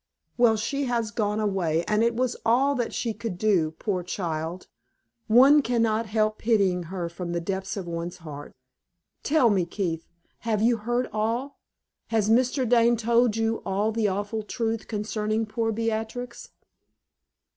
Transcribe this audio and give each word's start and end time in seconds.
Well, 0.35 0.57
she 0.57 0.85
has 0.85 1.11
gone 1.11 1.39
away, 1.39 1.83
and 1.87 2.01
it 2.03 2.15
was 2.15 2.35
all 2.43 2.73
that 2.73 2.91
she 2.91 3.13
could 3.13 3.37
do, 3.37 3.75
poor 3.77 4.01
child! 4.01 4.65
One 5.27 5.61
can 5.61 5.83
not 5.83 6.07
help 6.07 6.39
pitying 6.39 6.85
her 6.89 7.07
from 7.07 7.33
the 7.33 7.39
depths 7.39 7.77
of 7.77 7.85
one's 7.87 8.17
heart. 8.17 8.55
Tell 9.21 9.51
me, 9.51 9.63
Keith, 9.63 10.07
have 10.39 10.59
you 10.59 10.77
heard 10.77 11.07
all? 11.13 11.59
Has 12.07 12.31
Mr. 12.31 12.67
Dane 12.67 12.97
told 12.97 13.37
you 13.37 13.61
all 13.63 13.91
the 13.91 14.07
awful 14.07 14.41
truth 14.41 14.87
concerning 14.87 15.45
poor 15.45 15.71
Beatrix?" 15.71 16.49